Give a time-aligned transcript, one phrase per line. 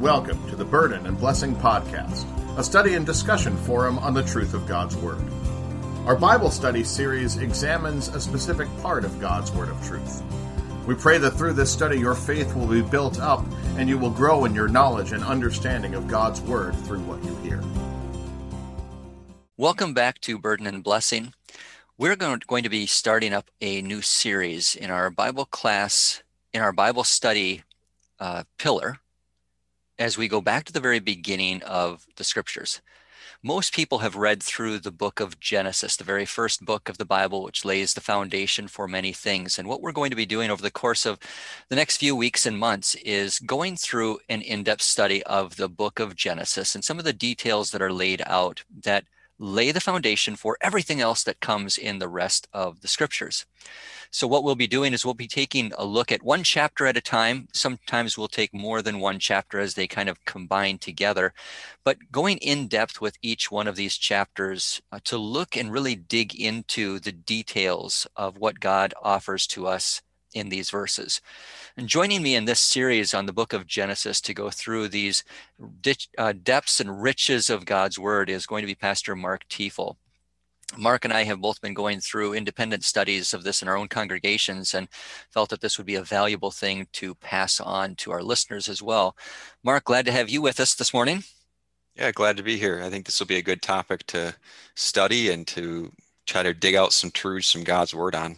[0.00, 2.26] Welcome to the Burden and Blessing Podcast,
[2.58, 5.24] a study and discussion forum on the truth of God's Word.
[6.04, 10.22] Our Bible study series examines a specific part of God's Word of truth.
[10.86, 13.42] We pray that through this study your faith will be built up
[13.78, 17.34] and you will grow in your knowledge and understanding of God's Word through what you
[17.36, 17.64] hear.
[19.56, 21.32] Welcome back to Burden and Blessing.
[21.96, 26.22] We're going to be starting up a new series in our Bible class,
[26.52, 27.62] in our Bible study
[28.20, 28.98] uh, pillar
[29.98, 32.80] as we go back to the very beginning of the scriptures.
[33.42, 37.04] Most people have read through the book of Genesis, the very first book of the
[37.04, 39.58] Bible, which lays the foundation for many things.
[39.58, 41.18] And what we're going to be doing over the course of
[41.68, 45.68] the next few weeks and months is going through an in depth study of the
[45.68, 49.04] book of Genesis and some of the details that are laid out that
[49.38, 53.44] lay the foundation for everything else that comes in the rest of the scriptures.
[54.16, 56.96] So, what we'll be doing is we'll be taking a look at one chapter at
[56.96, 57.48] a time.
[57.52, 61.34] Sometimes we'll take more than one chapter as they kind of combine together,
[61.84, 65.94] but going in depth with each one of these chapters uh, to look and really
[65.94, 70.00] dig into the details of what God offers to us
[70.32, 71.20] in these verses.
[71.76, 75.24] And joining me in this series on the book of Genesis to go through these
[76.16, 79.96] uh, depths and riches of God's word is going to be Pastor Mark Tiefel.
[80.76, 83.88] Mark and I have both been going through independent studies of this in our own
[83.88, 84.88] congregations and
[85.30, 88.82] felt that this would be a valuable thing to pass on to our listeners as
[88.82, 89.16] well.
[89.62, 91.22] Mark, glad to have you with us this morning.
[91.94, 92.82] Yeah, glad to be here.
[92.82, 94.34] I think this will be a good topic to
[94.74, 95.92] study and to
[96.26, 98.36] try to dig out some truths from God's word on.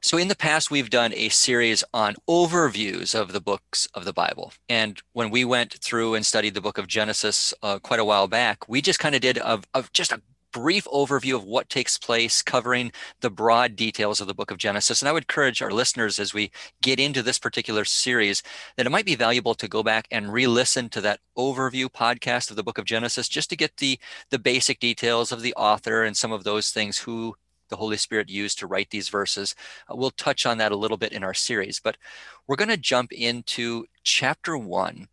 [0.00, 4.12] So, in the past, we've done a series on overviews of the books of the
[4.12, 4.52] Bible.
[4.68, 8.28] And when we went through and studied the book of Genesis uh, quite a while
[8.28, 11.98] back, we just kind of did a, a, just a brief overview of what takes
[11.98, 15.00] place, covering the broad details of the book of Genesis.
[15.00, 16.50] And I would encourage our listeners as we
[16.82, 18.42] get into this particular series
[18.76, 22.50] that it might be valuable to go back and re listen to that overview podcast
[22.50, 23.98] of the book of Genesis just to get the,
[24.30, 27.34] the basic details of the author and some of those things, who
[27.68, 29.54] the Holy Spirit used to write these verses.
[29.90, 31.96] Uh, we'll touch on that a little bit in our series, but
[32.46, 35.08] we're going to jump into chapter one.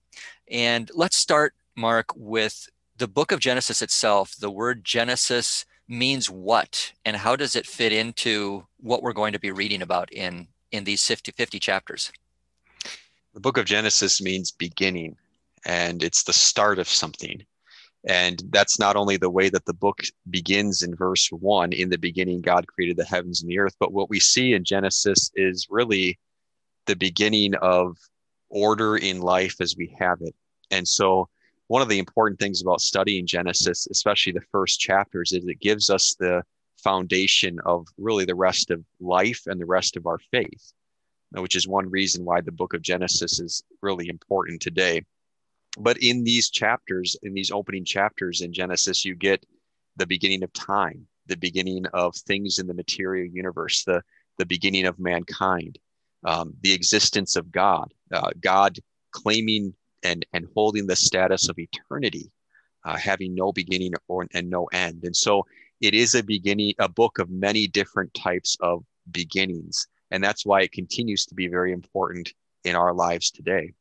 [0.50, 6.94] And let's start, Mark, with the book of Genesis itself, the word Genesis means what
[7.04, 10.84] and how does it fit into what we're going to be reading about in in
[10.84, 12.12] these 50, 50 chapters?
[13.34, 15.16] The book of Genesis means beginning
[15.66, 17.44] and it's the start of something.
[18.08, 21.98] And that's not only the way that the book begins in verse one in the
[21.98, 25.68] beginning, God created the heavens and the earth, but what we see in Genesis is
[25.70, 26.20] really
[26.86, 27.98] the beginning of
[28.50, 30.36] order in life as we have it.
[30.70, 31.30] And so
[31.68, 35.90] one of the important things about studying Genesis, especially the first chapters, is it gives
[35.90, 36.44] us the
[36.78, 40.74] foundation of really the rest of life and the rest of our faith,
[41.32, 45.04] which is one reason why the book of Genesis is really important today.
[45.78, 49.46] But in these chapters, in these opening chapters in Genesis, you get
[49.98, 54.04] the beginning of time, the beginning of things in the material universe, the,
[54.38, 55.80] the beginning of mankind,
[56.24, 58.78] um, the existence of God, uh, God
[59.12, 59.74] claiming
[60.06, 62.32] and and holding the status of eternity,
[62.86, 65.04] uh, having no beginning or and no end.
[65.04, 65.46] And so
[65.82, 70.62] it is a beginning, a book of many different types of beginnings, and that's why
[70.62, 72.34] it continues to be very important
[72.64, 73.74] in our lives today.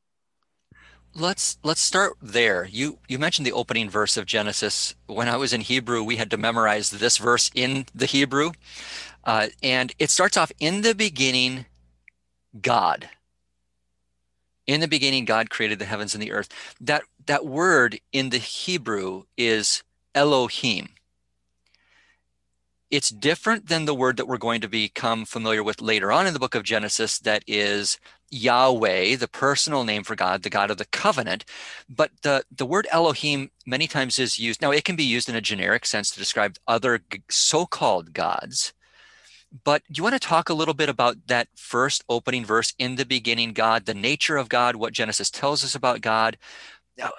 [1.14, 2.64] Let's let's start there.
[2.64, 4.96] You you mentioned the opening verse of Genesis.
[5.06, 8.52] When I was in Hebrew, we had to memorize this verse in the Hebrew,
[9.22, 11.66] uh, and it starts off in the beginning,
[12.60, 13.10] God
[14.66, 16.48] in the beginning god created the heavens and the earth.
[16.80, 19.82] That that word in the hebrew is
[20.14, 20.90] elohim.
[22.90, 26.32] It's different than the word that we're going to become familiar with later on in
[26.32, 27.98] the book of genesis that is
[28.30, 31.44] yahweh the personal name for god the god of the covenant.
[31.88, 34.62] But the the word elohim many times is used.
[34.62, 38.72] Now it can be used in a generic sense to describe other so-called gods
[39.62, 42.96] but do you want to talk a little bit about that first opening verse in
[42.96, 46.36] the beginning, God, the nature of God, what Genesis tells us about God?
[47.00, 47.10] Uh,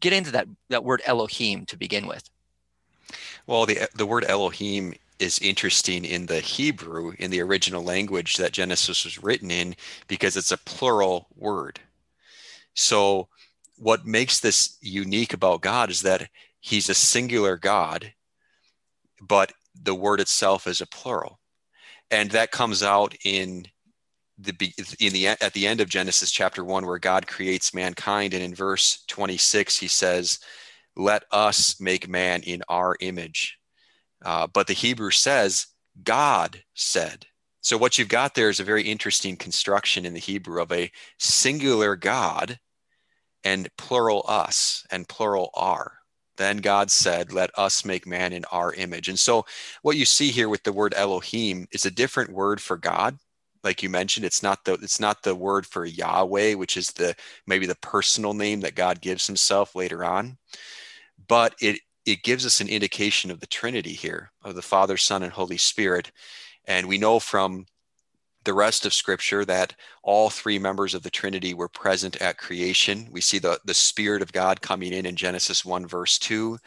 [0.00, 2.28] get into that, that word Elohim to begin with.
[3.46, 8.52] Well, the, the word Elohim is interesting in the Hebrew, in the original language that
[8.52, 9.76] Genesis was written in,
[10.08, 11.80] because it's a plural word.
[12.74, 13.28] So,
[13.76, 16.28] what makes this unique about God is that
[16.60, 18.12] he's a singular God,
[19.20, 21.40] but the word itself is a plural.
[22.10, 23.66] And that comes out in
[24.38, 24.54] the
[24.98, 28.34] in the at the end of Genesis chapter 1 where God creates mankind.
[28.34, 30.38] And in verse 26 he says
[30.96, 33.58] let us make man in our image.
[34.24, 35.66] Uh, but the Hebrew says
[36.02, 37.26] God said.
[37.62, 40.90] So what you've got there is a very interesting construction in the Hebrew of a
[41.18, 42.58] singular God
[43.44, 45.99] and plural us and plural our.
[46.40, 49.10] Then God said, Let us make man in our image.
[49.10, 49.44] And so,
[49.82, 53.18] what you see here with the word Elohim is a different word for God.
[53.62, 57.14] Like you mentioned, it's not the it's not the word for Yahweh, which is the
[57.46, 60.38] maybe the personal name that God gives himself later on.
[61.28, 65.22] But it it gives us an indication of the Trinity here, of the Father, Son,
[65.22, 66.10] and Holy Spirit.
[66.66, 67.66] And we know from
[68.44, 73.08] the rest of scripture that all three members of the trinity were present at creation.
[73.10, 76.58] We see the, the spirit of god coming in in genesis 1 verse 2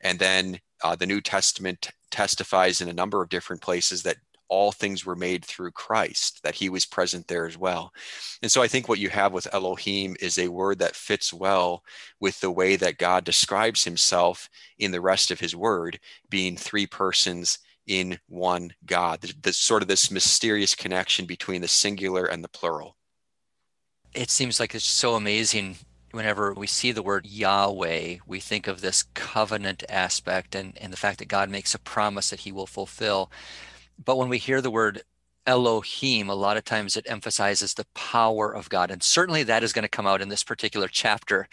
[0.00, 4.16] and then uh, the new testament testifies in a number of different places that
[4.48, 7.92] all things were made through christ that he was present there as well.
[8.42, 11.84] And so i think what you have with elohim is a word that fits well
[12.18, 14.48] with the way that god describes himself
[14.78, 17.60] in the rest of his word being three persons
[17.90, 19.20] in one God.
[19.20, 22.96] There's, sort of this mysterious connection between the singular and the plural.
[24.14, 25.76] It seems like it's so amazing
[26.12, 30.96] whenever we see the word Yahweh, we think of this covenant aspect and, and the
[30.96, 33.30] fact that God makes a promise that he will fulfill.
[34.02, 35.02] But when we hear the word
[35.44, 38.92] Elohim, a lot of times it emphasizes the power of God.
[38.92, 41.48] And certainly that is going to come out in this particular chapter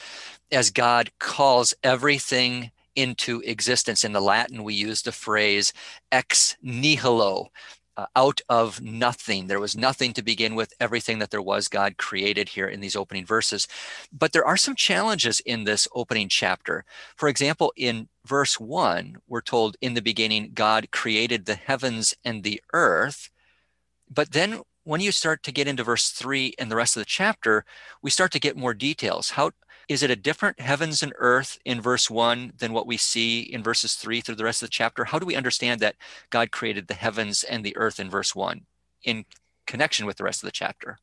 [0.51, 4.03] as God calls everything into existence.
[4.03, 5.71] In the Latin, we use the phrase
[6.11, 7.47] ex nihilo,
[7.95, 9.47] uh, out of nothing.
[9.47, 10.73] There was nothing to begin with.
[10.79, 13.67] Everything that there was, God created here in these opening verses.
[14.11, 16.85] But there are some challenges in this opening chapter.
[17.15, 22.43] For example, in verse one, we're told, In the beginning, God created the heavens and
[22.43, 23.29] the earth.
[24.09, 27.05] But then when you start to get into verse three and the rest of the
[27.05, 27.65] chapter,
[28.01, 29.31] we start to get more details.
[29.31, 29.51] How,
[29.89, 33.61] is it a different heavens and earth in verse one than what we see in
[33.61, 35.03] verses three through the rest of the chapter?
[35.03, 35.97] How do we understand that
[36.29, 38.61] God created the heavens and the earth in verse one
[39.03, 39.25] in
[39.65, 40.97] connection with the rest of the chapter?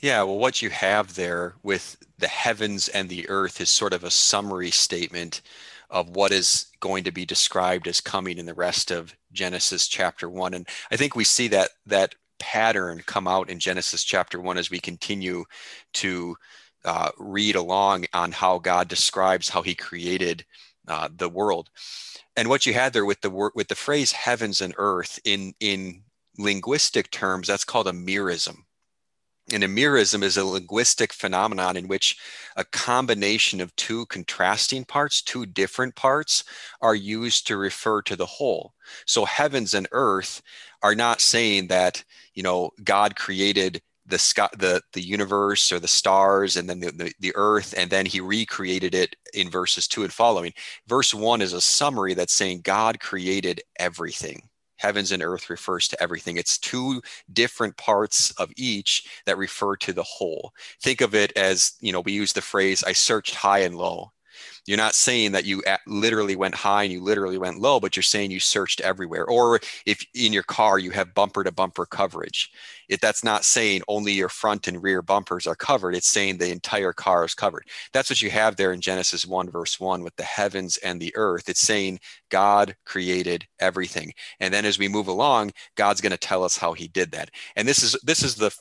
[0.00, 4.02] Yeah, well, what you have there with the heavens and the earth is sort of
[4.02, 5.42] a summary statement
[5.90, 10.28] of what is going to be described as coming in the rest of Genesis chapter
[10.28, 10.54] one.
[10.54, 14.70] And I think we see that that pattern come out in Genesis chapter one as
[14.70, 15.44] we continue
[15.94, 16.36] to
[16.84, 20.44] uh, read along on how God describes how He created
[20.88, 21.70] uh, the world.
[22.36, 25.54] And what you had there with the word with the phrase "heavens and earth" in
[25.60, 26.02] in
[26.38, 28.65] linguistic terms, that's called a merism.
[29.52, 32.18] And a merism is a linguistic phenomenon in which
[32.56, 36.42] a combination of two contrasting parts, two different parts,
[36.80, 38.74] are used to refer to the whole.
[39.06, 40.42] So heavens and earth
[40.82, 42.02] are not saying that,
[42.34, 46.92] you know, God created the sky, the the universe or the stars, and then the,
[46.92, 50.52] the, the earth, and then he recreated it in verses two and following.
[50.86, 54.48] Verse one is a summary that's saying God created everything.
[54.86, 56.36] Heavens and earth refers to everything.
[56.36, 57.02] It's two
[57.32, 60.52] different parts of each that refer to the whole.
[60.80, 64.12] Think of it as, you know, we use the phrase, I searched high and low.
[64.66, 68.02] You're not saying that you literally went high and you literally went low, but you're
[68.02, 69.24] saying you searched everywhere.
[69.24, 72.50] Or if in your car you have bumper to bumper coverage,
[73.00, 75.94] that's not saying only your front and rear bumpers are covered.
[75.94, 77.66] It's saying the entire car is covered.
[77.92, 81.12] That's what you have there in Genesis 1, verse 1 with the heavens and the
[81.16, 81.48] earth.
[81.48, 84.12] It's saying God created everything.
[84.40, 87.30] And then as we move along, God's going to tell us how he did that.
[87.56, 88.54] And this is this is the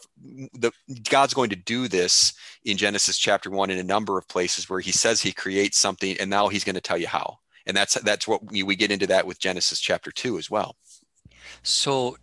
[0.54, 0.72] the
[1.10, 4.80] God's going to do this in Genesis chapter 1 in a number of places where
[4.80, 7.40] he says he creates something and now he's going to tell you how.
[7.66, 10.76] And that's that's what we, we get into that with Genesis chapter 2 as well.
[11.64, 12.18] So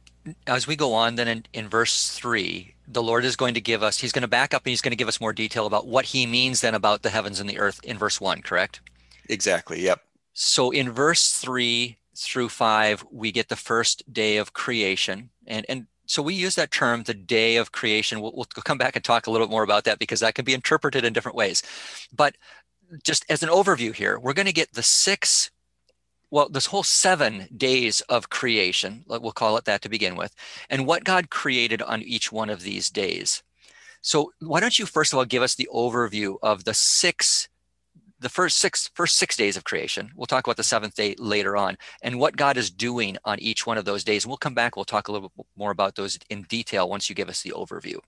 [0.47, 3.83] as we go on then in, in verse 3 the lord is going to give
[3.83, 5.85] us he's going to back up and he's going to give us more detail about
[5.85, 8.81] what he means then about the heavens and the earth in verse 1 correct?
[9.29, 10.00] Exactly yep.
[10.33, 15.31] So in verse 3 through 5 we get the first day of creation.
[15.47, 18.21] And and so we use that term the day of creation.
[18.21, 20.45] We'll, we'll come back and talk a little bit more about that because that can
[20.45, 21.62] be interpreted in different ways.
[22.14, 22.37] But
[23.02, 25.50] just as an overview here we're going to get the six
[26.32, 30.34] well, this whole seven days of creation, we'll call it that to begin with,
[30.70, 33.42] and what God created on each one of these days.
[34.00, 37.49] So, why don't you first of all give us the overview of the six,
[38.18, 40.11] the first six, first six days of creation?
[40.16, 43.66] We'll talk about the seventh day later on, and what God is doing on each
[43.66, 44.26] one of those days.
[44.26, 44.75] We'll come back.
[44.75, 47.50] We'll talk a little bit more about those in detail once you give us the
[47.50, 47.99] overview.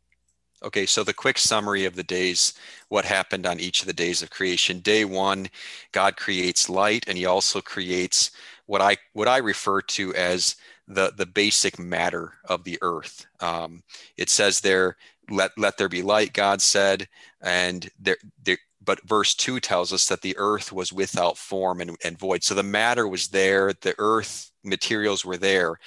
[0.64, 2.54] Okay, so the quick summary of the days,
[2.88, 4.80] what happened on each of the days of creation.
[4.80, 5.49] Day one,
[5.92, 8.30] God creates light, and He also creates
[8.66, 10.56] what I what I refer to as
[10.88, 13.26] the the basic matter of the earth.
[13.40, 13.83] Um,
[14.16, 14.97] it says there,
[15.30, 17.09] "Let let there be light," God said,
[17.42, 21.97] and there, there but verse 2 tells us that the earth was without form and,
[22.04, 22.42] and void.
[22.42, 25.78] So the matter was there, the earth materials were there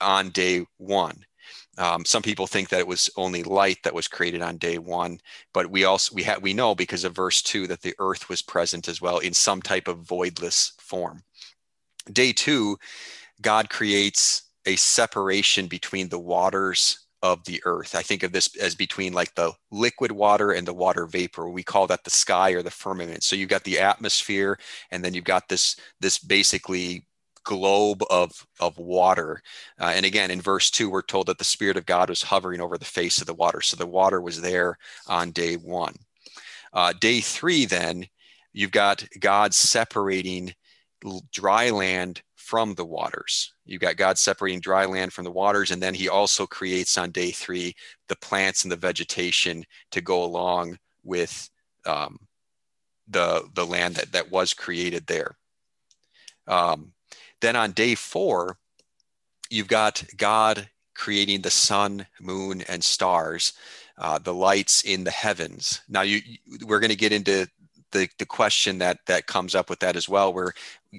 [0.00, 1.24] on day one.
[1.80, 5.18] Um, some people think that it was only light that was created on day one,
[5.54, 8.42] but we also we have we know because of verse two that the earth was
[8.42, 11.22] present as well in some type of voidless form.
[12.12, 12.76] Day two,
[13.40, 17.94] God creates a separation between the waters of the earth.
[17.94, 21.48] I think of this as between like the liquid water and the water vapor.
[21.48, 23.22] We call that the sky or the firmament.
[23.22, 24.58] So you've got the atmosphere,
[24.90, 27.06] and then you've got this this basically
[27.50, 28.30] globe of
[28.60, 29.42] of water.
[29.80, 32.60] Uh, and again, in verse two, we're told that the Spirit of God was hovering
[32.60, 33.60] over the face of the water.
[33.60, 34.78] So the water was there
[35.08, 35.96] on day one.
[36.72, 38.06] Uh, day three, then
[38.52, 40.54] you've got God separating
[41.32, 43.52] dry land from the waters.
[43.64, 47.10] You've got God separating dry land from the waters, and then He also creates on
[47.10, 47.74] day three
[48.08, 51.50] the plants and the vegetation to go along with
[51.84, 52.16] um,
[53.08, 55.36] the the land that that was created there.
[56.46, 56.92] Um,
[57.40, 58.58] then on day four,
[59.48, 63.54] you've got God creating the sun, moon, and stars,
[63.98, 65.80] uh, the lights in the heavens.
[65.88, 66.20] Now, you,
[66.66, 67.48] we're going to get into
[67.92, 70.52] the, the question that that comes up with that as well, where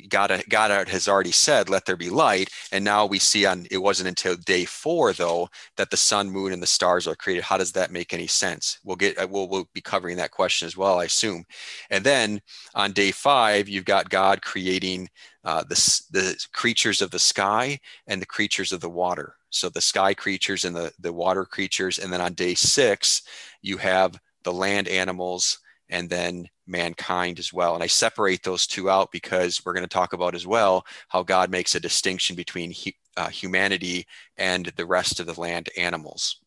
[0.08, 2.50] God, God has already said, let there be light.
[2.72, 6.54] And now we see on, it wasn't until day four though, that the sun, moon,
[6.54, 7.44] and the stars are created.
[7.44, 8.80] How does that make any sense?
[8.86, 11.44] We'll get, uh, we'll, we'll be covering that question as well, I assume.
[11.90, 12.42] And then
[12.74, 15.10] on day five, you've got God creating
[15.44, 19.36] uh, the, the creatures of the sky and the creatures of the water.
[19.50, 22.00] So the sky creatures and the, the water creatures.
[22.00, 23.24] And then on day six,
[23.62, 27.76] you have the land animals and then mankind as well.
[27.76, 31.22] And I separate those two out because we're going to talk about as well how
[31.24, 32.74] God makes a distinction between
[33.18, 36.40] uh, humanity and the rest of the land animals.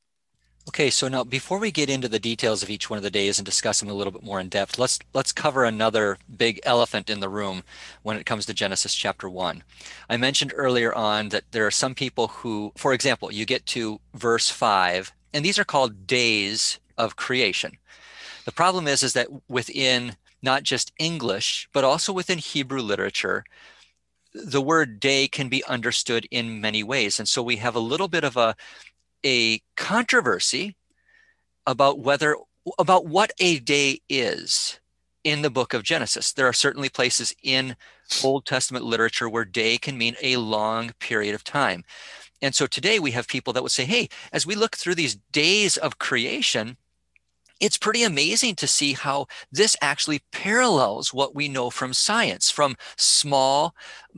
[0.66, 3.38] Okay, so now before we get into the details of each one of the days
[3.38, 7.11] and discuss them a little bit more in depth, let's let's cover another big elephant
[7.11, 7.62] in the room
[8.02, 9.62] when it comes to Genesis chapter 1.
[10.09, 14.00] I mentioned earlier on that there are some people who, for example, you get to
[14.14, 17.76] verse 5, and these are called days of creation.
[18.44, 23.44] The problem is, is that within not just English, but also within Hebrew literature,
[24.34, 27.18] the word day can be understood in many ways.
[27.18, 28.54] And so we have a little bit of a,
[29.24, 30.76] a controversy
[31.66, 32.36] about whether
[32.78, 34.80] about what a day is
[35.22, 36.32] in the book of Genesis.
[36.32, 37.76] There are certainly places in
[38.22, 41.84] Old Testament literature where day can mean a long period of time.
[42.42, 45.16] And so today we have people that would say, hey, as we look through these
[45.32, 46.76] days of creation,
[47.61, 52.76] it's pretty amazing to see how this actually parallels what we know from science from
[52.96, 53.75] small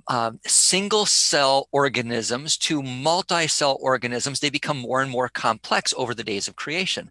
[0.09, 4.41] um, single cell organisms to multi cell organisms.
[4.41, 7.11] They become more and more complex over the days of creation.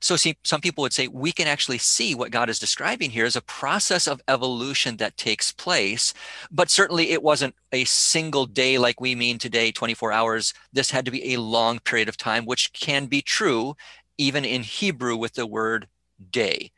[0.00, 3.24] So, see, some people would say we can actually see what God is describing here
[3.24, 6.12] as a process of evolution that takes place,
[6.50, 10.54] but certainly it wasn't a single day like we mean today, 24 hours.
[10.72, 13.76] This had to be a long period of time, which can be true
[14.18, 15.88] even in Hebrew with the word
[16.30, 16.72] day.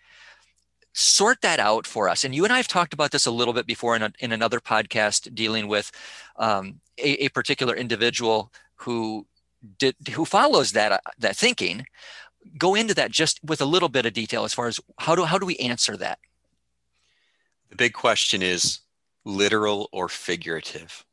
[0.92, 2.24] Sort that out for us.
[2.24, 4.32] And you and I have talked about this a little bit before in, a, in
[4.32, 5.92] another podcast dealing with
[6.36, 9.26] um, a, a, particular individual who
[9.78, 11.86] did who follows that uh, that thinking.
[12.56, 15.24] Go into that just with a little bit of detail as far as how do
[15.24, 16.18] how do we answer that?
[17.68, 18.80] The big question is
[19.24, 21.04] literal or figurative.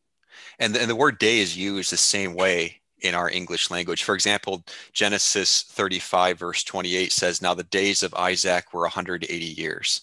[0.60, 4.04] And the, and the word day is used the same way in our English language.
[4.04, 10.02] For example, Genesis 35, verse 28 says, Now the days of Isaac were 180 years.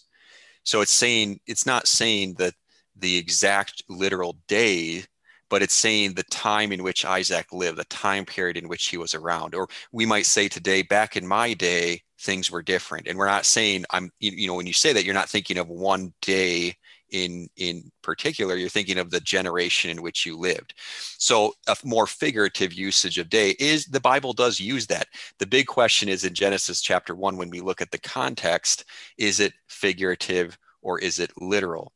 [0.62, 2.54] So it's saying, it's not saying that
[2.96, 5.04] the exact literal day,
[5.48, 8.98] but it's saying the time in which Isaac lived, the time period in which he
[8.98, 9.54] was around.
[9.54, 13.08] Or we might say today, back in my day, things were different.
[13.08, 15.68] And we're not saying, I'm, you know, when you say that, you're not thinking of
[15.68, 16.76] one day
[17.12, 20.74] in in particular you're thinking of the generation in which you lived.
[21.18, 25.08] So a more figurative usage of day is the bible does use that.
[25.38, 28.84] The big question is in genesis chapter 1 when we look at the context
[29.18, 31.92] is it figurative or is it literal?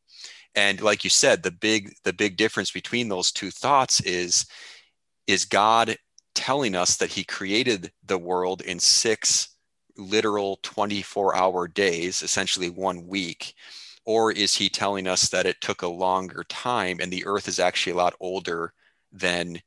[0.55, 4.47] And like you said the big the big difference between those two thoughts is
[5.27, 5.97] is god
[6.35, 9.55] telling us that he created the world in six
[9.97, 13.55] literal 24 hour days essentially one week
[14.05, 17.59] or is he telling us that it took a longer time and the earth is
[17.59, 18.73] actually a lot older
[19.13, 19.61] than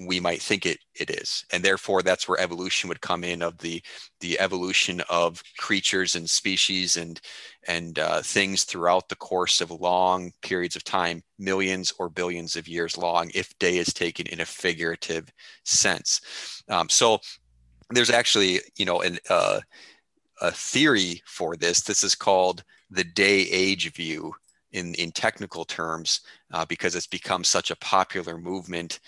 [0.00, 1.44] we might think it, it is?
[1.52, 3.82] And therefore that's where evolution would come in of the
[4.20, 7.20] the evolution of creatures and species and
[7.68, 12.66] and uh, things throughout the course of long periods of time millions or billions of
[12.66, 15.30] years long if day is taken in a figurative
[15.64, 16.20] sense.
[16.68, 17.20] Um, so
[17.90, 19.60] there's actually you know an, uh,
[20.40, 21.82] a theory for this.
[21.82, 24.32] This is called the day age view
[24.72, 26.20] in, in technical terms
[26.54, 29.00] uh, because it's become such a popular movement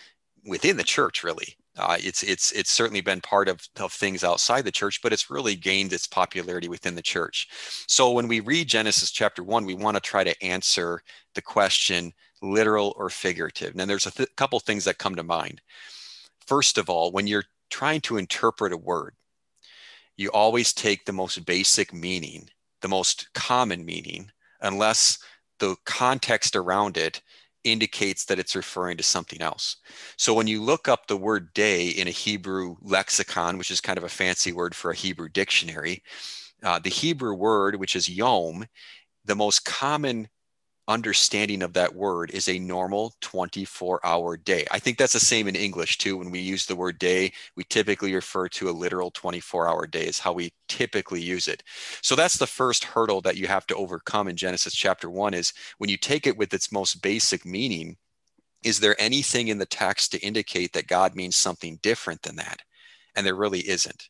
[0.46, 4.62] within the church really Uh, it's it's it's certainly been part of, of things outside
[4.64, 7.48] the church, but it's really gained its popularity within the church.
[7.88, 11.02] So when we read Genesis chapter one, we want to try to answer
[11.34, 12.12] the question
[12.42, 13.74] literal or figurative.
[13.74, 15.60] Now there's a th- couple things that come to mind.
[16.46, 19.14] First of all, when you're trying to interpret a word,
[20.16, 22.48] you always take the most basic meaning,
[22.84, 25.18] the most common meaning, unless
[25.58, 27.22] the context around it
[27.64, 29.78] indicates that it's referring to something else.
[30.18, 33.96] So when you look up the word day in a Hebrew lexicon, which is kind
[33.96, 36.02] of a fancy word for a Hebrew dictionary,
[36.62, 38.66] uh, the Hebrew word, which is yom,
[39.24, 40.28] the most common
[40.88, 44.66] understanding of that word is a normal 24 hour day.
[44.70, 46.16] I think that's the same in English too.
[46.16, 50.04] When we use the word day, we typically refer to a literal 24 hour day,
[50.04, 51.62] is how we typically use it.
[52.02, 55.52] So that's the first hurdle that you have to overcome in Genesis chapter one is
[55.78, 57.96] when you take it with its most basic meaning,
[58.62, 62.60] is there anything in the text to indicate that God means something different than that?
[63.16, 64.08] And there really isn't.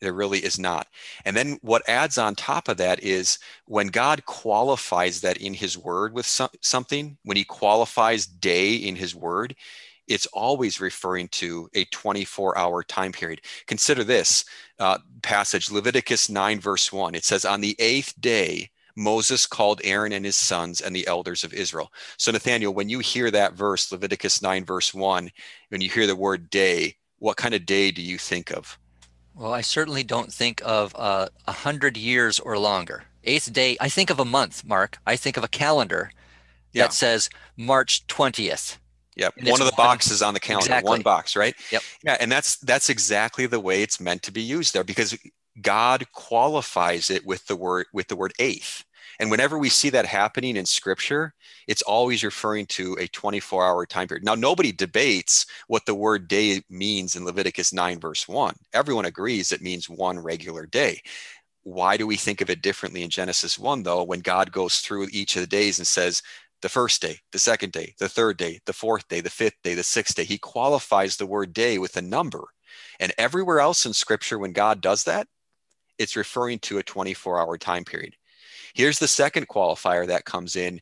[0.00, 0.86] There really is not.
[1.24, 5.76] And then what adds on top of that is when God qualifies that in his
[5.76, 9.56] word with some, something, when he qualifies day in his word,
[10.06, 13.42] it's always referring to a 24 hour time period.
[13.66, 14.44] Consider this
[14.78, 17.14] uh, passage, Leviticus 9, verse 1.
[17.14, 21.44] It says, On the eighth day, Moses called Aaron and his sons and the elders
[21.44, 21.92] of Israel.
[22.16, 25.30] So, Nathaniel, when you hear that verse, Leviticus 9, verse 1,
[25.68, 28.78] when you hear the word day, what kind of day do you think of?
[29.38, 33.04] Well, I certainly don't think of uh, a uh, hundred years or longer.
[33.22, 34.98] Eighth day, I think of a month, Mark.
[35.06, 36.10] I think of a calendar
[36.72, 36.84] yeah.
[36.84, 38.78] that says March 20th.
[39.14, 39.34] Yep.
[39.44, 40.88] One of the boxes on the calendar, exactly.
[40.88, 41.54] one box, right?
[41.70, 41.82] Yep.
[42.04, 42.16] Yeah.
[42.20, 45.16] And that's that's exactly the way it's meant to be used there because
[45.60, 48.84] God qualifies it with the word with the word eighth.
[49.18, 51.34] And whenever we see that happening in scripture,
[51.66, 54.24] it's always referring to a 24 hour time period.
[54.24, 58.54] Now, nobody debates what the word day means in Leviticus 9, verse 1.
[58.72, 61.00] Everyone agrees it means one regular day.
[61.64, 65.08] Why do we think of it differently in Genesis 1, though, when God goes through
[65.10, 66.22] each of the days and says,
[66.60, 69.74] the first day, the second day, the third day, the fourth day, the fifth day,
[69.74, 70.24] the sixth day.
[70.24, 72.48] He qualifies the word day with a number.
[72.98, 75.28] And everywhere else in scripture, when God does that,
[75.98, 78.14] it's referring to a 24 hour time period.
[78.74, 80.80] Here's the second qualifier that comes in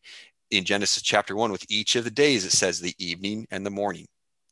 [0.50, 3.70] in Genesis chapter 1 with each of the days it says the evening and the
[3.70, 4.06] morning.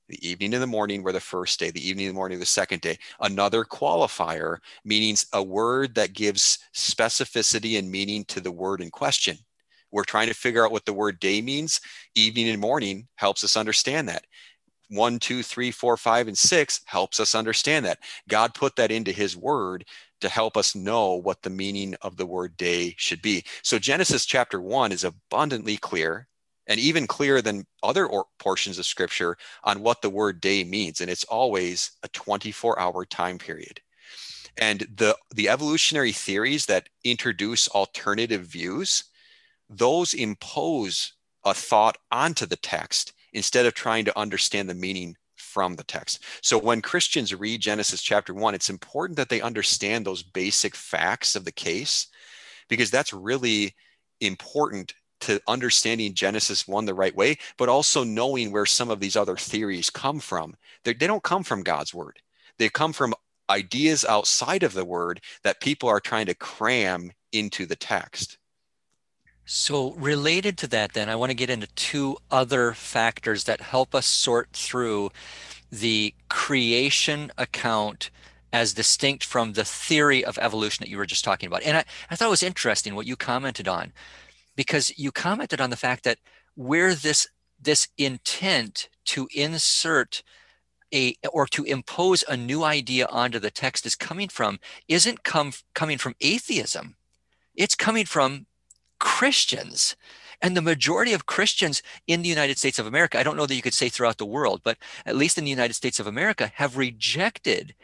[0.09, 2.47] The evening and the morning were the first day, the evening and the morning the
[2.47, 2.99] second day.
[3.21, 9.39] Another qualifier meaning a word that gives specificity and meaning to the word in question.
[9.91, 11.81] We're trying to figure out what the word day means.
[12.15, 14.27] Evening and morning helps us understand that
[14.91, 17.99] one, two, three, four, five, and six helps us understand that.
[18.29, 19.85] God put that into his word
[20.25, 23.45] to help us know what the meaning of the word day should be.
[23.63, 26.27] So Genesis chapter 1 is abundantly clear
[26.67, 31.01] and even clearer than other or- portions of scripture on what the word day means
[31.01, 33.81] and it's always a 24 hour time period.
[34.57, 39.05] And the the evolutionary theories that introduce alternative views
[39.69, 45.17] those impose a thought onto the text instead of trying to understand the meaning
[45.55, 46.25] from the text.
[46.43, 51.37] So when Christians read Genesis chapter 1, it's important that they understand those basic facts
[51.37, 52.09] of the case
[52.69, 53.73] because that's really
[54.21, 59.15] important to understanding Genesis 1 the right way, but also knowing where some of these
[59.15, 60.57] other theories come from.
[60.83, 62.19] They're, they do not come from God's word,
[62.59, 63.15] they come from
[63.49, 68.39] ideas outside of the word that people are trying to cram into the text.
[69.47, 73.95] So, related to that, then, I want to get into two other factors that help
[73.95, 75.11] us sort through
[75.71, 78.11] the creation account
[78.55, 81.63] as distinct from the theory of evolution that you were just talking about.
[81.63, 83.93] And I, I thought it was interesting what you commented on,
[84.57, 86.19] because you commented on the fact that
[86.55, 87.29] where this
[87.61, 90.23] this intent to insert
[90.93, 95.53] a or to impose a new idea onto the text is coming from isn't come
[95.75, 96.97] coming from atheism.
[97.57, 98.47] It's coming from
[99.05, 99.97] Christians.
[100.41, 103.55] And the majority of Christians in the United States of America, I don't know that
[103.55, 106.51] you could say throughout the world, but at least in the United States of America,
[106.55, 107.75] have rejected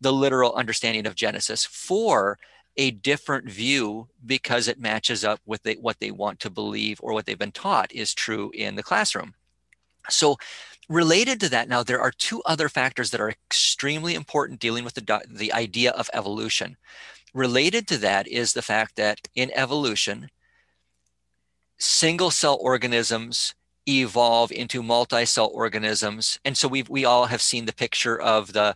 [0.00, 2.38] the literal understanding of Genesis for
[2.76, 7.12] a different view because it matches up with they, what they want to believe or
[7.12, 9.34] what they've been taught is true in the classroom.
[10.10, 10.36] So,
[10.88, 14.94] related to that, now there are two other factors that are extremely important dealing with
[14.94, 16.76] the, the idea of evolution.
[17.32, 20.30] Related to that is the fact that in evolution,
[21.78, 23.54] single cell organisms
[23.86, 26.38] evolve into multi-cell organisms.
[26.44, 28.74] And so we we all have seen the picture of the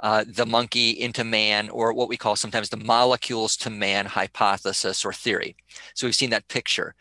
[0.00, 5.04] uh, the monkey into man or what we call sometimes the molecules to man hypothesis
[5.04, 5.56] or theory.
[5.94, 6.94] So we've seen that picture.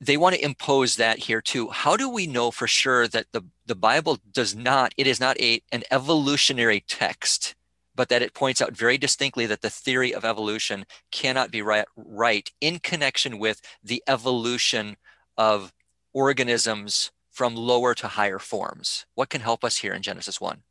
[0.00, 1.70] They want to impose that here too.
[1.70, 5.40] How do we know for sure that the, the Bible does not, it is not
[5.40, 7.54] a, an evolutionary text,
[7.94, 11.86] but that it points out very distinctly that the theory of evolution cannot be right,
[11.96, 14.96] right in connection with the evolution
[15.36, 15.72] of
[16.12, 19.06] organisms from lower to higher forms?
[19.14, 20.62] What can help us here in Genesis 1?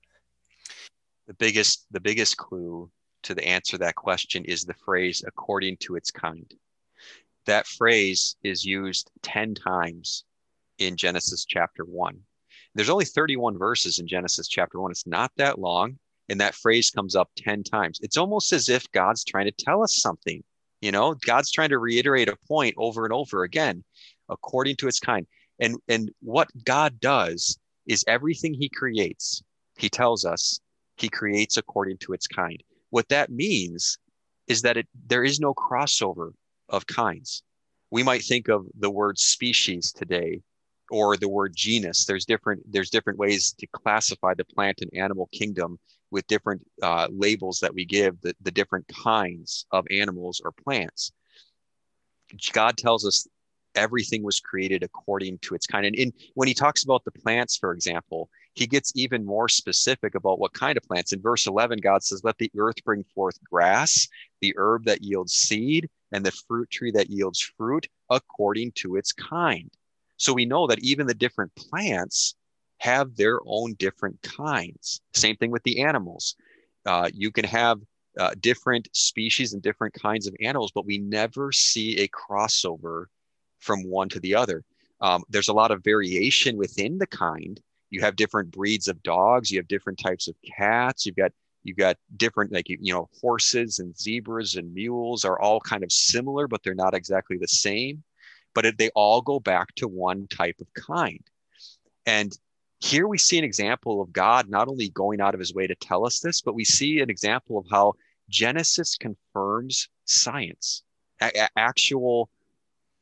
[1.28, 2.90] The biggest, the biggest clue
[3.24, 6.54] to the answer to that question is the phrase according to its kind
[7.46, 10.24] that phrase is used 10 times
[10.78, 12.18] in Genesis chapter 1.
[12.76, 14.92] There's only 31 verses in Genesis chapter 1.
[14.92, 16.00] It's not that long.
[16.30, 18.00] And that phrase comes up 10 times.
[18.02, 20.44] It's almost as if God's trying to tell us something.
[20.82, 23.84] You know, God's trying to reiterate a point over and over again,
[24.30, 25.26] according to its kind.
[25.60, 27.58] And, and what God does
[27.88, 29.44] is everything he creates,
[29.78, 30.60] he tells us
[30.98, 32.62] he creates according to its kind.
[32.90, 33.98] What that means
[34.48, 36.32] is that it, there is no crossover
[36.70, 37.44] of kinds.
[37.92, 40.42] We might think of the word species today
[40.90, 42.06] or the word genus.
[42.06, 45.80] There's different there's different ways to classify the plant and animal kingdom
[46.14, 51.12] with different uh, labels that we give the, the different kinds of animals or plants.
[52.54, 53.28] God tells us
[53.76, 55.88] everything was created according to its kind.
[55.88, 60.14] And in, when he talks about the plants, for example, he gets even more specific
[60.14, 61.14] about what kind of plants.
[61.14, 64.08] In verse 11, God says, Let the earth bring forth grass,
[64.42, 69.12] the herb that yields seed, and the fruit tree that yields fruit according to its
[69.12, 69.72] kind.
[70.18, 72.36] So we know that even the different plants
[72.84, 75.00] have their own different kinds.
[75.14, 76.36] Same thing with the animals.
[76.86, 77.80] Uh, you can have
[78.20, 83.06] uh, different species and different kinds of animals, but we never see a crossover
[83.60, 84.66] from one to the other.
[85.00, 87.58] Um, there's a lot of variation within the kind.
[87.90, 89.50] You have different breeds of dogs.
[89.50, 91.06] You have different types of cats.
[91.06, 91.32] You've got
[91.64, 95.92] you've got different like you know horses and zebras and mules are all kind of
[95.94, 98.04] similar but they're not exactly the same
[98.54, 101.24] but it, they all go back to one type of kind
[102.06, 102.38] and
[102.84, 105.76] here we see an example of god not only going out of his way to
[105.76, 107.94] tell us this but we see an example of how
[108.30, 110.84] genesis confirms science
[111.22, 112.30] a- actual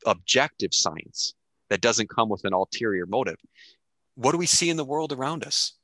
[0.06, 1.34] objective science
[1.68, 3.38] that doesn't come with an ulterior motive
[4.14, 5.74] what do we see in the world around us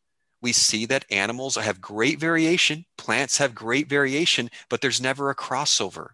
[0.41, 5.35] we see that animals have great variation, plants have great variation, but there's never a
[5.35, 6.11] crossover.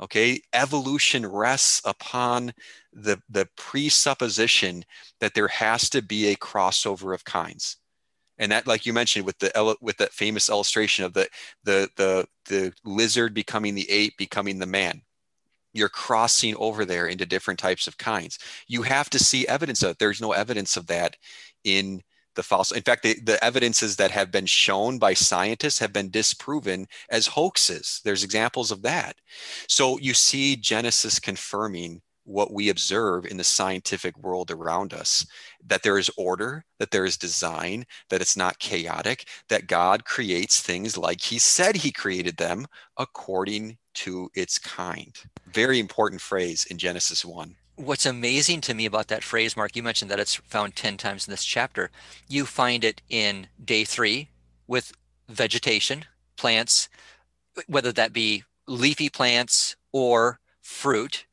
[0.00, 2.54] Okay, evolution rests upon
[2.92, 4.82] the, the presupposition
[5.20, 7.76] that there has to be a crossover of kinds.
[8.38, 11.28] And that, like you mentioned, with the with that famous illustration of the
[11.64, 15.02] the the the lizard becoming the ape, becoming the man,
[15.74, 18.38] you're crossing over there into different types of kinds.
[18.66, 19.98] You have to see evidence of it.
[19.98, 21.16] There's no evidence of that
[21.64, 22.02] in
[22.34, 22.76] the fossil.
[22.76, 27.26] In fact, the, the evidences that have been shown by scientists have been disproven as
[27.26, 28.00] hoaxes.
[28.04, 29.16] There's examples of that.
[29.68, 35.26] So you see Genesis confirming what we observe in the scientific world around us
[35.66, 40.60] that there is order, that there is design, that it's not chaotic, that God creates
[40.60, 42.66] things like He said He created them
[42.98, 45.14] according to its kind.
[45.52, 49.82] Very important phrase in Genesis 1 what's amazing to me about that phrase, Mark, you
[49.82, 51.90] mentioned that it's found 10 times in this chapter.
[52.28, 54.28] You find it in day three
[54.66, 54.92] with
[55.28, 56.04] vegetation,
[56.36, 56.88] plants,
[57.66, 61.26] whether that be leafy plants or fruit.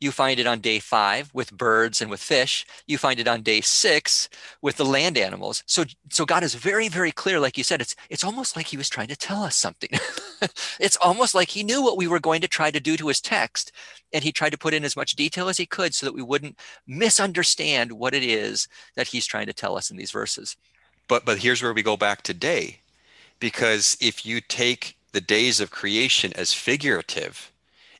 [0.00, 2.66] You find it on day five with birds and with fish.
[2.86, 4.28] You find it on day six
[4.60, 5.62] with the land animals.
[5.66, 7.40] So, so God is very, very clear.
[7.40, 9.90] Like you said, it's it's almost like He was trying to tell us something.
[10.80, 13.20] it's almost like He knew what we were going to try to do to His
[13.20, 13.72] text,
[14.12, 16.22] and He tried to put in as much detail as He could so that we
[16.22, 20.56] wouldn't misunderstand what it is that He's trying to tell us in these verses.
[21.08, 22.78] But but here's where we go back to day,
[23.38, 27.51] because if you take the days of creation as figurative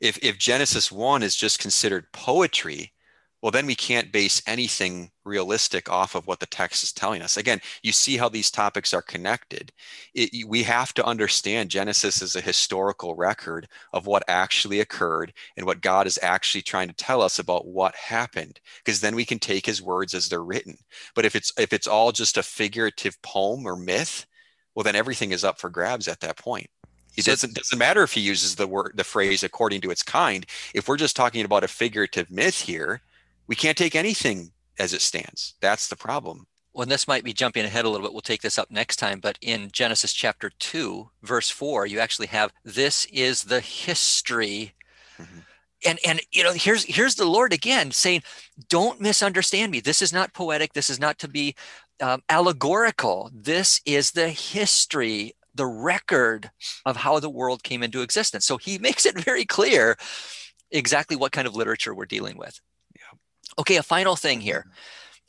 [0.02, 2.92] if if Genesis 1 is just considered poetry,
[3.40, 7.36] well then we can't base anything realistic off of what the text is telling us.
[7.36, 9.72] Again, you see how these topics are connected.
[10.14, 15.66] It, we have to understand Genesis is a historical record of what actually occurred and
[15.66, 19.38] what God is actually trying to tell us about what happened because then we can
[19.38, 20.76] take his words as they're written.
[21.14, 24.26] But if it's if it's all just a figurative poem or myth,
[24.74, 26.68] well then everything is up for grabs at that point.
[27.16, 30.46] It doesn't doesn't matter if he uses the word the phrase according to its kind.
[30.74, 33.02] If we're just talking about a figurative myth here,
[33.46, 35.54] we can't take anything as it stands.
[35.60, 36.46] That's the problem.
[36.74, 38.14] Well, this might be jumping ahead a little bit.
[38.14, 39.20] We'll take this up next time.
[39.20, 44.72] But in Genesis chapter 2, verse 4, you actually have this is the history.
[45.18, 45.38] Mm-hmm.
[45.84, 48.22] And and you know, here's here's the Lord again saying,
[48.68, 49.80] don't misunderstand me.
[49.80, 50.72] This is not poetic.
[50.72, 51.54] This is not to be
[52.00, 53.30] um, allegorical.
[53.34, 56.50] This is the history the record
[56.84, 58.44] of how the world came into existence.
[58.44, 59.96] So he makes it very clear
[60.70, 62.60] exactly what kind of literature we're dealing with.
[62.96, 63.18] Yeah.
[63.58, 64.66] Okay, a final thing here.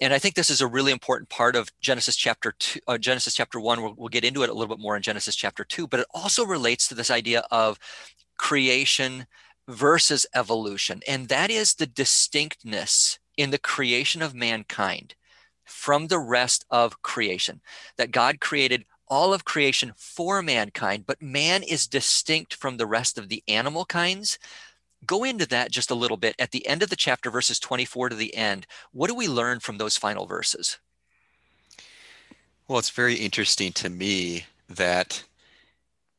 [0.01, 3.35] And I think this is a really important part of Genesis chapter two, uh, Genesis
[3.35, 3.81] chapter one.
[3.81, 6.07] We'll, we'll get into it a little bit more in Genesis chapter two, but it
[6.13, 7.77] also relates to this idea of
[8.37, 9.27] creation
[9.67, 11.01] versus evolution.
[11.07, 15.15] And that is the distinctness in the creation of mankind
[15.65, 17.61] from the rest of creation.
[17.97, 23.17] That God created all of creation for mankind, but man is distinct from the rest
[23.17, 24.39] of the animal kinds.
[25.05, 26.35] Go into that just a little bit.
[26.39, 29.59] At the end of the chapter, verses 24 to the end, what do we learn
[29.59, 30.77] from those final verses?
[32.67, 35.23] Well, it's very interesting to me that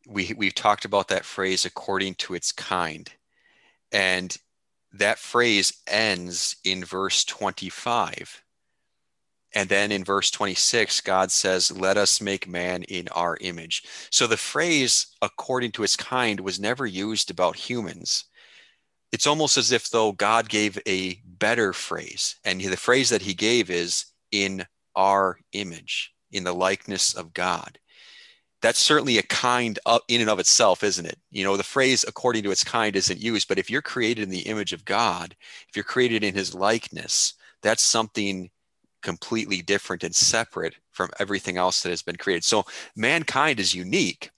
[0.06, 3.10] we we've talked about that phrase according to its kind.
[3.90, 4.36] And
[4.92, 8.43] that phrase ends in verse 25.
[9.54, 13.84] And then in verse 26, God says, Let us make man in our image.
[14.10, 18.24] So the phrase, according to his kind, was never used about humans.
[19.12, 22.36] It's almost as if, though, God gave a better phrase.
[22.44, 27.78] And the phrase that he gave is, in our image, in the likeness of God.
[28.60, 31.18] That's certainly a kind of, in and of itself, isn't it?
[31.30, 34.30] You know, the phrase according to its kind isn't used, but if you're created in
[34.30, 35.36] the image of God,
[35.68, 38.50] if you're created in his likeness, that's something
[39.04, 42.42] completely different and separate from everything else that has been created.
[42.42, 42.64] So
[42.96, 44.30] mankind is unique.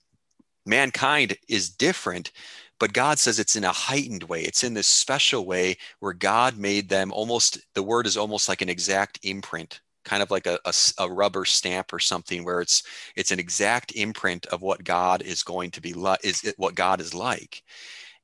[0.65, 2.31] Mankind is different,
[2.79, 4.41] but God says it's in a heightened way.
[4.41, 8.61] It's in this special way where God made them almost, the word is almost like
[8.61, 12.83] an exact imprint, kind of like a, a, a rubber stamp or something where it's
[13.15, 16.75] it's an exact imprint of what God is going to be like, is it what
[16.75, 17.63] God is like.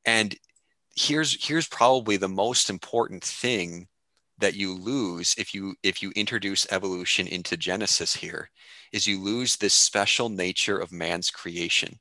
[0.05, 0.35] And
[0.95, 3.87] here's here's probably the most important thing
[4.39, 8.49] that you lose if you if you introduce evolution into genesis here
[8.91, 11.99] is you lose this special nature of man's creation.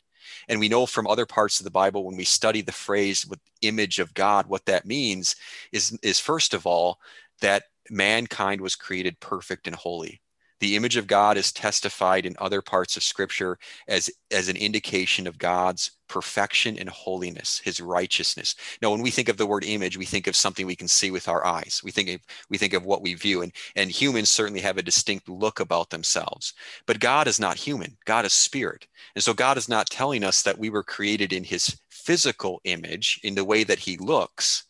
[0.49, 3.41] And we know from other parts of the bible when we study the phrase with
[3.61, 5.37] image of god what that means
[5.73, 6.99] is is first of all
[7.41, 10.21] that mankind was created perfect and holy
[10.63, 15.27] the image of God is testified in other parts of scripture as, as an indication
[15.27, 18.55] of God's perfection and holiness, his righteousness.
[18.81, 21.11] Now, when we think of the word image, we think of something we can see
[21.11, 21.81] with our eyes.
[21.83, 24.85] We think of, we think of what we view, and, and humans certainly have a
[24.85, 26.55] distinct look about themselves.
[26.87, 28.87] But God is not human, God is spirit.
[29.17, 33.19] And so God is not telling us that we were created in his physical image
[33.25, 34.63] in the way that he looks,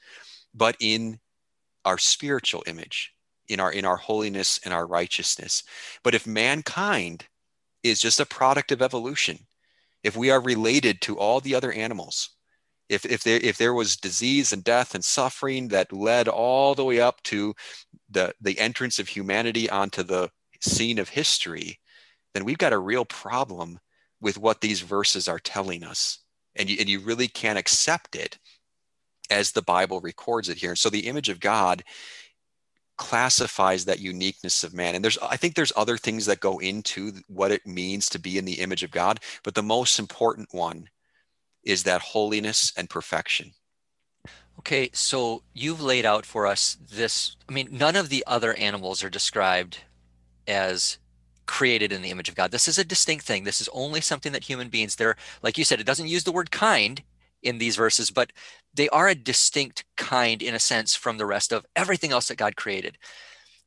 [0.55, 1.21] but in
[1.85, 3.13] our spiritual image
[3.53, 5.63] in our in our holiness and our righteousness.
[6.03, 7.27] But if mankind
[7.83, 9.39] is just a product of evolution
[10.03, 12.31] if we are related to all the other animals
[12.89, 16.85] if if there if there was disease and death and suffering that led all the
[16.85, 17.55] way up to
[18.11, 21.79] the the entrance of humanity onto the scene of history
[22.35, 23.79] then we've got a real problem
[24.21, 26.19] with what these verses are telling us.
[26.57, 28.39] And you, and you really can't accept it
[29.31, 30.77] as the bible records it here.
[30.77, 31.83] So the image of god
[32.99, 34.95] classifies that uniqueness of man.
[34.95, 38.39] And there's i think there's other things that go into what it means to be
[38.39, 40.89] in the image of god but the most important one
[41.65, 43.53] is that holiness and perfection.
[44.59, 49.03] Okay so you've laid out for us this i mean none of the other animals
[49.03, 49.79] are described
[50.47, 50.99] as
[51.47, 52.51] created in the image of god.
[52.51, 53.45] This is a distinct thing.
[53.45, 56.33] This is only something that human beings they're like you said it doesn't use the
[56.33, 57.03] word kind
[57.43, 58.33] in these verses, but
[58.75, 62.39] they are a distinct kind in a sense from the rest of everything else that
[62.39, 62.99] God created.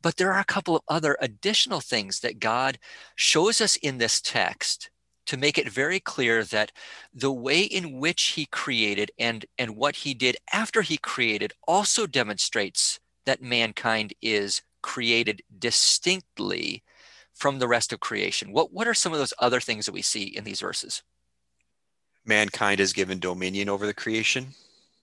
[0.02, 2.78] But there are a couple of other additional things that God
[3.16, 4.90] shows us in this text
[5.28, 6.72] to make it very clear that
[7.14, 12.06] the way in which he created and, and what he did after he created also
[12.06, 16.84] demonstrates that mankind is created distinctly
[17.34, 18.52] from the rest of creation.
[18.52, 21.02] What, what are some of those other things that we see in these verses?
[22.26, 24.48] Mankind is given dominion over the creation.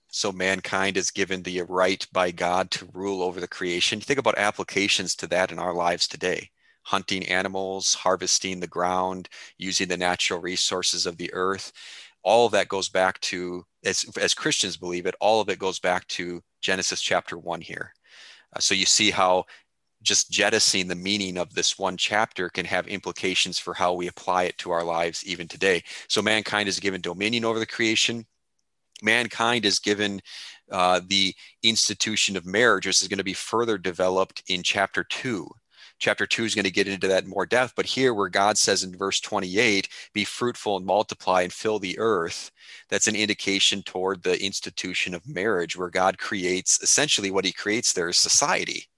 [0.09, 3.99] So mankind is given the right by God to rule over the creation.
[3.99, 6.49] Think about applications to that in our lives today
[6.83, 11.71] hunting animals, harvesting the ground, using the natural resources of the earth.
[12.23, 15.79] All of that goes back to, as, as Christians believe it, all of it goes
[15.79, 17.93] back to Genesis chapter one here.
[18.53, 19.45] Uh, so you see how
[20.03, 24.43] just jettisoning the meaning of this one chapter can have implications for how we apply
[24.43, 25.81] it to our lives even today.
[26.07, 28.25] So mankind is given dominion over the creation.
[29.01, 30.21] Mankind is given
[30.71, 35.49] uh, the institution of marriage, which is going to be further developed in chapter two.
[35.99, 38.57] Chapter two is going to get into that in more depth, but here, where God
[38.57, 42.51] says in verse 28, be fruitful and multiply and fill the earth,
[42.89, 47.93] that's an indication toward the institution of marriage, where God creates essentially what he creates
[47.93, 48.89] there is society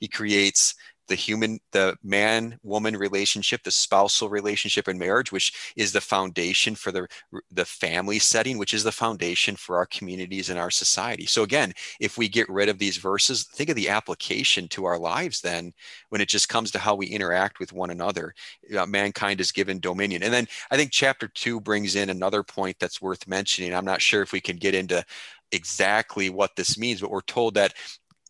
[0.00, 0.74] he creates
[1.08, 6.74] the human the man woman relationship the spousal relationship in marriage which is the foundation
[6.74, 7.06] for the
[7.50, 11.26] the family setting which is the foundation for our communities and our society.
[11.26, 14.98] So again if we get rid of these verses think of the application to our
[14.98, 15.72] lives then
[16.08, 18.34] when it just comes to how we interact with one another.
[18.76, 20.22] Uh, mankind is given dominion.
[20.22, 23.74] And then i think chapter 2 brings in another point that's worth mentioning.
[23.74, 25.04] I'm not sure if we can get into
[25.52, 27.72] exactly what this means but we're told that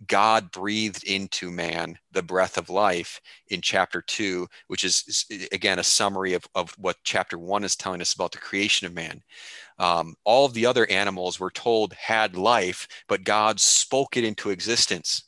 [0.06, 5.84] God breathed into man the breath of life in chapter two, which is, again, a
[5.84, 9.22] summary of, of what chapter one is telling us about the creation of man.
[9.78, 14.50] Um, all of the other animals were told had life, but God spoke it into
[14.50, 15.24] existence.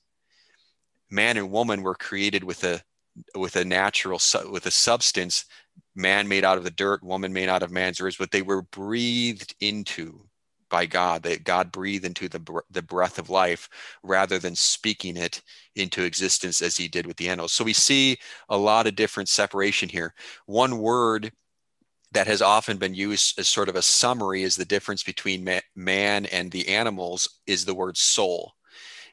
[1.11, 2.83] Man and woman were created with a
[3.35, 5.45] with a natural with a substance
[5.97, 8.63] man made out of the dirt woman made out of man's ribs but they were
[8.63, 10.28] breathed into
[10.69, 13.69] by God, that God breathed into the, the breath of life
[14.03, 15.43] rather than speaking it
[15.77, 17.53] into existence as he did with the animals.
[17.53, 20.15] So we see a lot of different separation here.
[20.47, 21.33] One word
[22.13, 26.27] that has often been used as sort of a summary is the difference between man
[26.27, 28.55] and the animals is the word soul.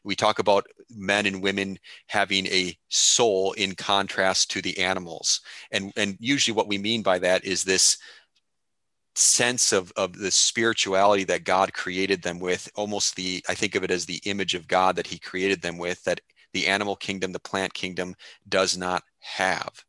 [0.06, 5.41] We talk about men and women having a soul in contrast to the animals.
[5.72, 7.98] And, and usually what we mean by that is this
[9.15, 13.84] sense of, of the spirituality that God created them with, almost the, I think of
[13.84, 16.21] it as the image of God that he created them with, that
[16.54, 18.15] the animal kingdom, the plant kingdom
[18.47, 19.84] does not have.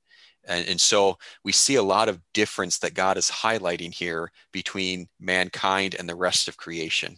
[0.46, 5.08] And, and so we see a lot of difference that God is highlighting here between
[5.20, 7.16] mankind and the rest of creation.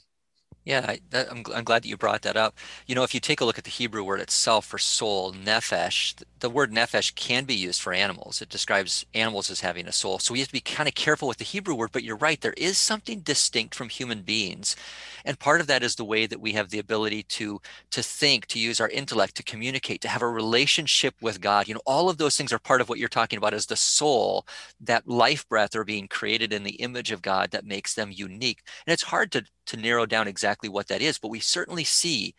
[0.69, 2.55] Yeah, I, that, I'm, I'm glad that you brought that up.
[2.87, 6.23] You know, if you take a look at the Hebrew word itself for soul, nephesh,
[6.41, 8.43] the word nephesh can be used for animals.
[8.43, 10.21] It describes animals as having a soul.
[10.21, 12.41] So we have to be kind of careful with the Hebrew word, but you're right,
[12.43, 14.77] there is something distinct from human beings.
[15.25, 17.61] And part of that is the way that we have the ability to
[17.93, 21.69] to think, to use our intellect, to communicate, to have a relationship with God.
[21.69, 23.77] You know, all of those things are part of what you're talking about as the
[23.77, 24.47] soul,
[24.81, 28.61] that life breath are being created in the image of God that makes them unique.
[28.87, 32.35] And it's hard to to narrow down exactly what that is, but we certainly see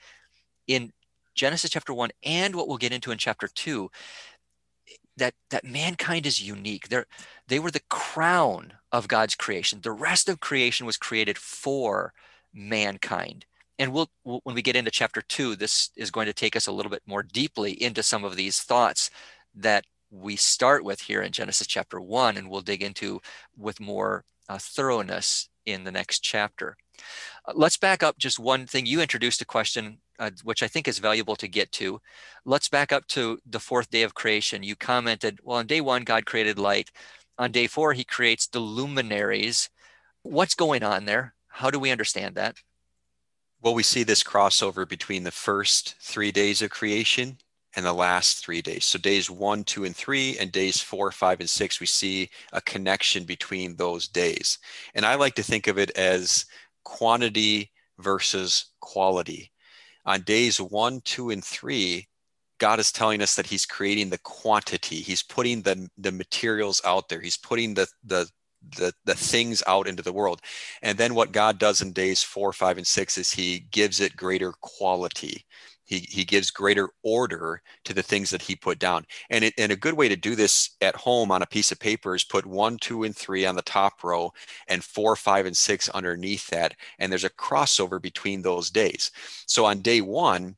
[0.67, 0.91] in
[1.35, 3.89] Genesis chapter 1 and what we'll get into in chapter 2
[5.17, 6.89] that that mankind is unique.
[6.89, 7.03] They
[7.47, 9.81] they were the crown of God's creation.
[9.81, 12.13] The rest of creation was created for
[12.53, 13.45] mankind.
[13.77, 16.67] And we'll, we'll, when we get into chapter 2, this is going to take us
[16.67, 19.09] a little bit more deeply into some of these thoughts
[19.55, 23.21] that we start with here in Genesis chapter 1 and we'll dig into
[23.57, 26.75] with more uh, thoroughness in the next chapter.
[27.45, 28.85] Uh, let's back up just one thing.
[28.85, 31.99] You introduced a question, uh, which I think is valuable to get to.
[32.45, 34.63] Let's back up to the fourth day of creation.
[34.63, 36.91] You commented, well, on day one, God created light.
[37.37, 39.69] On day four, he creates the luminaries.
[40.23, 41.33] What's going on there?
[41.47, 42.55] How do we understand that?
[43.61, 47.37] Well, we see this crossover between the first three days of creation
[47.75, 48.85] and the last three days.
[48.85, 52.61] So days one, two, and three, and days four, five, and six, we see a
[52.61, 54.57] connection between those days.
[54.95, 56.45] And I like to think of it as
[56.83, 59.51] quantity versus quality.
[60.05, 62.07] On days one, two, and three,
[62.59, 64.97] God is telling us that He's creating the quantity.
[64.97, 67.21] He's putting the, the materials out there.
[67.21, 68.29] He's putting the, the
[68.75, 70.41] the the things out into the world
[70.81, 74.15] and then what god does in days four five and six is he gives it
[74.17, 75.45] greater quality
[75.89, 79.07] he, he gives greater order to the things that he put down.
[79.31, 81.79] And, it, and a good way to do this at home on a piece of
[81.79, 84.31] paper is put one, two, and three on the top row
[84.67, 86.75] and four, five, and six underneath that.
[86.99, 89.09] And there's a crossover between those days.
[89.47, 90.57] So on day one,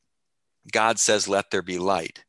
[0.70, 2.22] God says, Let there be light.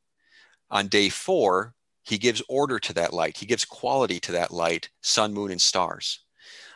[0.72, 4.90] On day four, he gives order to that light, he gives quality to that light,
[5.02, 6.24] sun, moon, and stars.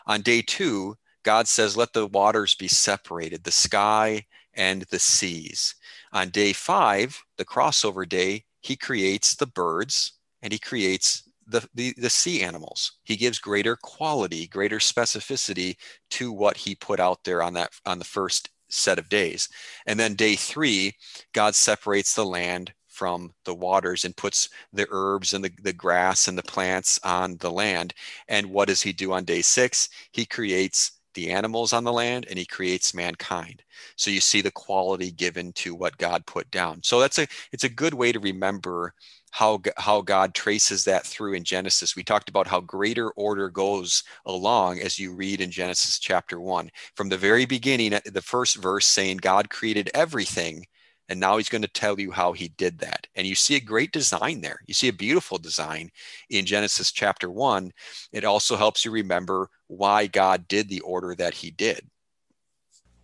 [0.05, 5.75] On day two, God says, Let the waters be separated, the sky and the seas.
[6.13, 11.93] On day five, the crossover day, he creates the birds and he creates the, the,
[11.97, 12.93] the sea animals.
[13.03, 15.77] He gives greater quality, greater specificity
[16.11, 19.47] to what he put out there on that on the first set of days.
[19.85, 20.93] And then day three,
[21.33, 26.27] God separates the land from the waters and puts the herbs and the, the grass
[26.27, 27.93] and the plants on the land.
[28.27, 29.87] And what does he do on day six?
[30.11, 33.63] He creates the animals on the land and he creates mankind.
[33.95, 36.81] So you see the quality given to what god put down.
[36.83, 38.93] So that's a it's a good way to remember
[39.31, 41.95] how how god traces that through in genesis.
[41.95, 46.69] We talked about how greater order goes along as you read in genesis chapter 1
[46.95, 50.65] from the very beginning uh, the first verse saying god created everything
[51.09, 53.07] and now he's going to tell you how he did that.
[53.15, 54.59] And you see a great design there.
[54.67, 55.89] You see a beautiful design
[56.29, 57.71] in Genesis chapter one.
[58.11, 61.89] It also helps you remember why God did the order that he did.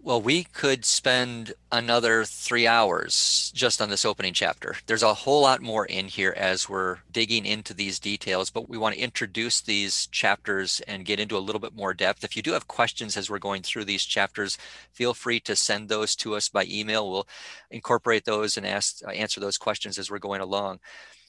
[0.06, 4.76] Well, we could spend another three hours just on this opening chapter.
[4.86, 8.78] There's a whole lot more in here as we're digging into these details, but we
[8.78, 12.26] want to introduce these chapters and get into a little bit more depth.
[12.26, 14.58] If you do have questions as we're going through these chapters,
[14.92, 17.10] feel free to send those to us by email.
[17.10, 17.28] We'll
[17.72, 20.80] incorporate those and ask, uh, answer those questions as we're going along.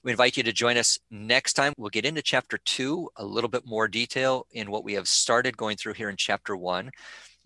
[0.02, 1.74] We invite you to join us next time.
[1.78, 5.56] We'll get into chapter two, a little bit more detail in what we have started
[5.56, 6.90] going through here in chapter one.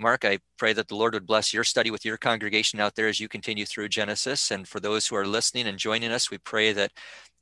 [0.01, 3.09] Mark, I pray that the Lord would bless your study with your congregation out there
[3.09, 4.53] as you continue through Genesis.
[4.53, 6.93] And for those who are listening and joining us, we pray that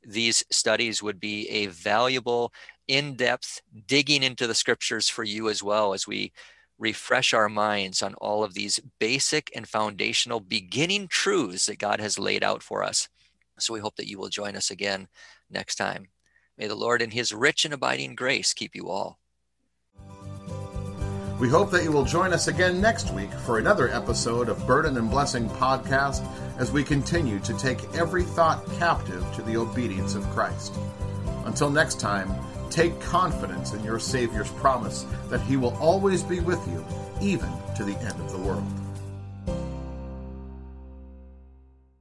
[0.03, 2.51] these studies would be a valuable,
[2.87, 6.31] in depth digging into the scriptures for you as well as we
[6.79, 12.17] refresh our minds on all of these basic and foundational beginning truths that God has
[12.17, 13.09] laid out for us.
[13.59, 15.07] So we hope that you will join us again
[15.49, 16.07] next time.
[16.57, 19.19] May the Lord, in his rich and abiding grace, keep you all.
[21.39, 24.97] We hope that you will join us again next week for another episode of Burden
[24.97, 26.27] and Blessing podcast
[26.57, 30.73] as we continue to take every thought captive to the obedience of Christ.
[31.45, 32.33] Until next time,
[32.71, 36.83] take confidence in your Savior's promise that He will always be with you,
[37.21, 38.65] even to the end of the world.